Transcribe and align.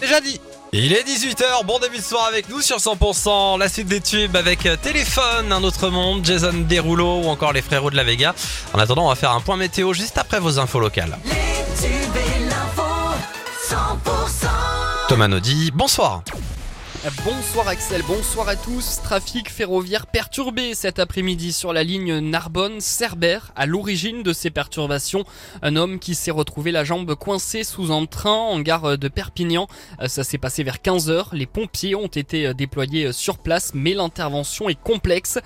Déjà 0.00 0.20
dit 0.20 0.38
il 0.72 0.92
est 0.92 1.04
18h, 1.04 1.64
bon 1.64 1.78
début 1.78 1.96
de 1.96 2.02
soir 2.02 2.26
avec 2.26 2.50
nous 2.50 2.60
sur 2.60 2.76
100%, 2.76 3.58
la 3.58 3.68
suite 3.68 3.86
des 3.86 4.02
tubes 4.02 4.36
avec 4.36 4.66
euh, 4.66 4.76
Téléphone, 4.76 5.50
Un 5.50 5.62
autre 5.62 5.88
monde, 5.88 6.22
Jason 6.22 6.52
Derulo 6.52 7.22
ou 7.22 7.28
encore 7.28 7.54
les 7.54 7.62
frérots 7.62 7.90
de 7.90 7.96
la 7.96 8.04
Vega. 8.04 8.34
En 8.74 8.78
attendant, 8.78 9.06
on 9.06 9.08
va 9.08 9.14
faire 9.14 9.30
un 9.30 9.40
point 9.40 9.56
météo 9.56 9.94
juste 9.94 10.18
après 10.18 10.38
vos 10.38 10.58
infos 10.58 10.80
locales. 10.80 11.16
Les 11.24 11.32
tubes 11.80 12.16
et 12.16 12.44
l'info, 12.44 12.82
100%. 13.70 14.48
Thomas 15.08 15.28
Naudy, 15.28 15.70
bonsoir 15.72 16.22
Bonsoir 17.24 17.68
Axel, 17.68 18.02
bonsoir 18.08 18.48
à 18.48 18.56
tous. 18.56 19.00
Trafic 19.00 19.48
ferroviaire 19.48 20.08
perturbé 20.08 20.74
cet 20.74 20.98
après-midi 20.98 21.52
sur 21.52 21.72
la 21.72 21.84
ligne 21.84 22.18
Narbonne-Cerbère. 22.18 23.52
À 23.54 23.64
l'origine 23.64 24.24
de 24.24 24.32
ces 24.32 24.50
perturbations, 24.50 25.24
un 25.62 25.76
homme 25.76 26.00
qui 26.00 26.16
s'est 26.16 26.32
retrouvé 26.32 26.72
la 26.72 26.82
jambe 26.82 27.14
coincée 27.14 27.62
sous 27.62 27.92
un 27.92 28.06
train 28.06 28.32
en 28.32 28.58
gare 28.58 28.98
de 28.98 29.06
Perpignan. 29.06 29.68
Euh, 30.00 30.08
ça 30.08 30.24
s'est 30.24 30.38
passé 30.38 30.64
vers 30.64 30.78
15h. 30.78 31.26
Les 31.32 31.46
pompiers 31.46 31.94
ont 31.94 32.08
été 32.08 32.48
euh, 32.48 32.54
déployés 32.54 33.04
euh, 33.04 33.12
sur 33.12 33.38
place, 33.38 33.70
mais 33.72 33.94
l'intervention 33.94 34.68
est 34.68 34.80
complexe. 34.80 35.38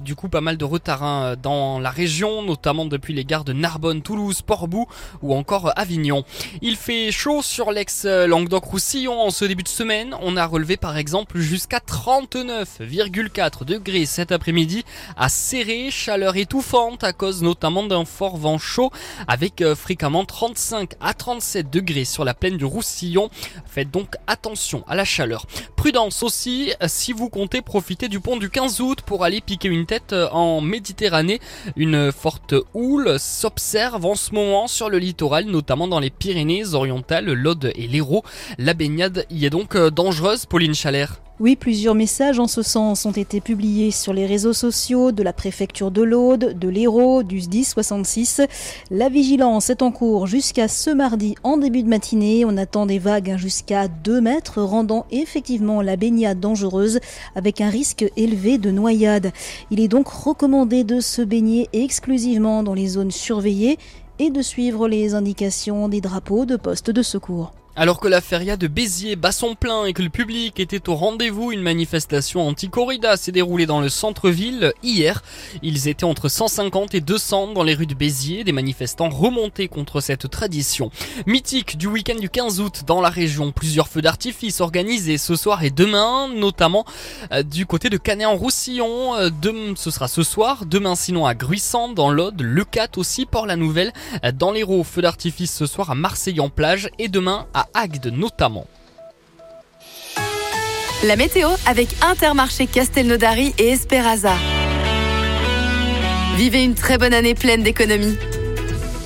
Du 0.00 0.16
coup, 0.16 0.28
pas 0.28 0.42
mal 0.42 0.58
de 0.58 0.64
retard 0.66 1.02
hein, 1.02 1.36
dans 1.42 1.78
la 1.78 1.90
région, 1.90 2.42
notamment 2.42 2.84
depuis 2.84 3.14
les 3.14 3.24
gares 3.24 3.44
de 3.44 3.54
Narbonne, 3.54 4.02
Toulouse, 4.02 4.42
Portbou 4.42 4.86
ou 5.22 5.34
encore 5.34 5.72
Avignon. 5.76 6.24
Il 6.60 6.76
fait 6.76 7.10
chaud 7.10 7.40
sur 7.40 7.72
l'ex-Languedoc-Roussillon 7.72 9.18
en 9.18 9.30
ce 9.30 9.46
début 9.46 9.62
de 9.62 9.68
semaine. 9.68 10.14
On 10.20 10.36
a 10.36 10.44
relevé 10.44 10.76
par 10.76 10.98
exemple 10.98 11.05
exemple 11.06 11.38
jusqu'à 11.38 11.78
39,4 11.78 13.64
degrés 13.64 14.06
cet 14.06 14.32
après-midi 14.32 14.84
à 15.16 15.28
serrer, 15.28 15.92
chaleur 15.92 16.34
étouffante 16.34 17.04
à 17.04 17.12
cause 17.12 17.44
notamment 17.44 17.84
d'un 17.84 18.04
fort 18.04 18.36
vent 18.36 18.58
chaud 18.58 18.90
avec 19.28 19.60
euh, 19.60 19.76
fréquemment 19.76 20.24
35 20.24 20.94
à 21.00 21.14
37 21.14 21.70
degrés 21.70 22.04
sur 22.04 22.24
la 22.24 22.34
plaine 22.34 22.56
du 22.56 22.64
Roussillon. 22.64 23.30
Faites 23.66 23.92
donc 23.92 24.16
attention 24.26 24.82
à 24.88 24.96
la 24.96 25.04
chaleur. 25.04 25.46
Prudence 25.76 26.24
aussi 26.24 26.72
si 26.88 27.12
vous 27.12 27.28
comptez 27.28 27.62
profiter 27.62 28.08
du 28.08 28.18
pont 28.18 28.36
du 28.36 28.50
15 28.50 28.80
août 28.80 29.02
pour 29.06 29.22
aller 29.22 29.40
piquer 29.40 29.68
une 29.68 29.86
tête 29.86 30.12
euh, 30.12 30.28
en 30.32 30.60
Méditerranée. 30.60 31.40
Une 31.76 32.10
forte 32.10 32.56
houle 32.74 33.20
s'observe 33.20 34.04
en 34.04 34.16
ce 34.16 34.34
moment 34.34 34.66
sur 34.66 34.90
le 34.90 34.98
littoral, 34.98 35.44
notamment 35.44 35.86
dans 35.86 36.00
les 36.00 36.10
Pyrénées 36.10 36.74
orientales, 36.74 37.26
l'Aude 37.26 37.72
et 37.76 37.86
l'Hérault. 37.86 38.24
La 38.58 38.74
baignade 38.74 39.24
y 39.30 39.46
est 39.46 39.50
donc 39.50 39.76
euh, 39.76 39.90
dangereuse, 39.90 40.46
Pauline 40.46 40.74
Chalet 40.74 40.95
oui, 41.38 41.54
plusieurs 41.54 41.94
messages 41.94 42.38
en 42.38 42.46
ce 42.46 42.62
sens 42.62 43.04
ont 43.04 43.12
été 43.12 43.42
publiés 43.42 43.90
sur 43.90 44.14
les 44.14 44.24
réseaux 44.24 44.54
sociaux 44.54 45.12
de 45.12 45.22
la 45.22 45.34
préfecture 45.34 45.90
de 45.90 46.00
l'Aude, 46.00 46.58
de 46.58 46.68
l'Hérault, 46.70 47.22
du 47.22 47.40
SDI 47.40 47.62
66. 47.62 48.40
La 48.90 49.10
vigilance 49.10 49.68
est 49.68 49.82
en 49.82 49.92
cours 49.92 50.26
jusqu'à 50.26 50.66
ce 50.66 50.88
mardi 50.88 51.34
en 51.42 51.58
début 51.58 51.82
de 51.82 51.90
matinée. 51.90 52.46
On 52.46 52.56
attend 52.56 52.86
des 52.86 52.98
vagues 52.98 53.36
jusqu'à 53.36 53.86
2 53.86 54.22
mètres, 54.22 54.62
rendant 54.62 55.04
effectivement 55.10 55.82
la 55.82 55.96
baignade 55.96 56.40
dangereuse 56.40 57.00
avec 57.34 57.60
un 57.60 57.68
risque 57.68 58.10
élevé 58.16 58.56
de 58.56 58.70
noyade. 58.70 59.30
Il 59.70 59.80
est 59.80 59.88
donc 59.88 60.08
recommandé 60.08 60.84
de 60.84 61.00
se 61.00 61.20
baigner 61.20 61.68
exclusivement 61.74 62.62
dans 62.62 62.72
les 62.72 62.88
zones 62.88 63.10
surveillées 63.10 63.76
et 64.18 64.30
de 64.30 64.40
suivre 64.40 64.88
les 64.88 65.12
indications 65.12 65.90
des 65.90 66.00
drapeaux 66.00 66.46
de 66.46 66.56
postes 66.56 66.90
de 66.90 67.02
secours. 67.02 67.52
Alors 67.78 68.00
que 68.00 68.08
la 68.08 68.22
feria 68.22 68.56
de 68.56 68.68
Béziers 68.68 69.16
bat 69.16 69.32
son 69.32 69.54
plein 69.54 69.84
et 69.84 69.92
que 69.92 70.00
le 70.00 70.08
public 70.08 70.58
était 70.60 70.88
au 70.88 70.94
rendez-vous, 70.94 71.52
une 71.52 71.60
manifestation 71.60 72.48
anti-corrida 72.48 73.18
s'est 73.18 73.32
déroulée 73.32 73.66
dans 73.66 73.82
le 73.82 73.90
centre-ville 73.90 74.72
hier. 74.82 75.22
Ils 75.62 75.86
étaient 75.86 76.04
entre 76.04 76.30
150 76.30 76.94
et 76.94 77.02
200 77.02 77.52
dans 77.52 77.62
les 77.62 77.74
rues 77.74 77.86
de 77.86 77.92
Béziers, 77.92 78.44
des 78.44 78.52
manifestants 78.52 79.10
remontés 79.10 79.68
contre 79.68 80.00
cette 80.00 80.30
tradition. 80.30 80.90
Mythique 81.26 81.76
du 81.76 81.86
week-end 81.86 82.14
du 82.18 82.30
15 82.30 82.60
août 82.60 82.84
dans 82.86 83.02
la 83.02 83.10
région, 83.10 83.52
plusieurs 83.52 83.88
feux 83.88 84.00
d'artifice 84.00 84.62
organisés 84.62 85.18
ce 85.18 85.36
soir 85.36 85.62
et 85.62 85.70
demain, 85.70 86.28
notamment 86.34 86.86
euh, 87.30 87.42
du 87.42 87.66
côté 87.66 87.90
de 87.90 87.98
Canet-en-Roussillon. 87.98 89.16
Euh, 89.16 89.28
ce 89.76 89.90
sera 89.90 90.08
ce 90.08 90.22
soir, 90.22 90.64
demain 90.64 90.94
sinon 90.94 91.26
à 91.26 91.34
Gruissant 91.34 91.90
dans 91.90 92.10
l'Aude, 92.10 92.40
Le 92.40 92.64
4 92.64 92.96
aussi, 92.96 93.26
Port-la-Nouvelle, 93.26 93.92
euh, 94.24 94.32
dans 94.32 94.50
l'Hérault, 94.50 94.82
feux 94.82 95.02
d'artifice 95.02 95.54
ce 95.54 95.66
soir 95.66 95.90
à 95.90 95.94
Marseille 95.94 96.40
en 96.40 96.48
plage 96.48 96.88
et 96.98 97.08
demain 97.08 97.46
à 97.52 97.65
Agde 97.74 98.06
notamment. 98.06 98.66
La 101.04 101.16
météo 101.16 101.48
avec 101.66 101.88
Intermarché 102.02 102.66
Castelnaudary 102.66 103.54
et 103.58 103.68
Esperaza. 103.68 104.34
Vivez 106.36 106.64
une 106.64 106.74
très 106.74 106.98
bonne 106.98 107.14
année 107.14 107.34
pleine 107.34 107.62
d'économies. 107.62 108.16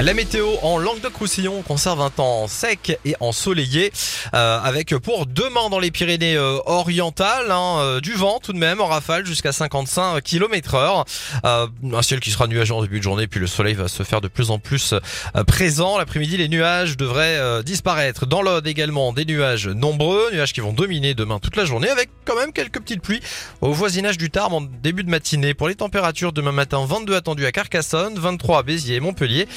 La 0.00 0.14
météo 0.14 0.46
en 0.62 0.78
Languedoc-Roussillon 0.78 1.62
conserve 1.62 2.00
un 2.00 2.10
temps 2.10 2.46
sec 2.46 3.00
et 3.04 3.16
ensoleillé 3.18 3.92
euh, 4.32 4.60
avec 4.60 4.96
pour 4.98 5.26
demain 5.26 5.70
dans 5.70 5.80
les 5.80 5.90
Pyrénées 5.90 6.36
euh, 6.36 6.58
orientales 6.66 7.50
hein, 7.50 7.78
euh, 7.80 8.00
du 8.00 8.12
vent 8.12 8.38
tout 8.40 8.52
de 8.52 8.58
même 8.58 8.80
en 8.80 8.86
rafale 8.86 9.26
jusqu'à 9.26 9.50
55 9.50 10.22
km 10.22 10.76
heure. 10.76 11.04
un 11.42 12.02
ciel 12.02 12.20
qui 12.20 12.30
sera 12.30 12.46
nuageux 12.46 12.74
en 12.74 12.82
début 12.82 12.98
de 12.98 13.02
journée 13.02 13.26
puis 13.26 13.40
le 13.40 13.48
soleil 13.48 13.74
va 13.74 13.88
se 13.88 14.04
faire 14.04 14.20
de 14.20 14.28
plus 14.28 14.52
en 14.52 14.60
plus 14.60 14.94
présent. 15.48 15.98
L'après-midi 15.98 16.36
les 16.36 16.48
nuages 16.48 16.96
devraient 16.96 17.64
disparaître. 17.64 18.24
Dans 18.24 18.40
l'Aude 18.42 18.68
également 18.68 19.12
des 19.12 19.24
nuages 19.24 19.66
nombreux, 19.66 20.30
nuages 20.32 20.52
qui 20.52 20.60
vont 20.60 20.72
dominer 20.72 21.14
demain 21.14 21.40
toute 21.40 21.56
la 21.56 21.64
journée 21.64 21.88
avec 21.88 22.08
quand 22.24 22.36
même 22.36 22.52
quelques 22.52 22.78
petites 22.78 23.02
pluies 23.02 23.20
au 23.62 23.72
voisinage 23.72 24.16
du 24.16 24.30
Tarn 24.30 24.52
en 24.52 24.60
début 24.60 25.02
de 25.02 25.10
matinée. 25.10 25.54
Pour 25.54 25.66
les 25.66 25.74
températures 25.74 26.32
demain 26.32 26.52
matin 26.52 26.84
22 26.86 27.16
attendus 27.16 27.46
à 27.46 27.50
Carcassonne, 27.50 28.16
23 28.16 28.60
à 28.60 28.62
Béziers 28.62 28.96
et 28.96 29.00
Montpellier 29.00 29.48